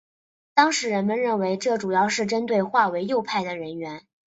[0.55, 4.03] 当时人们认为这主要是针对划为右派的人员。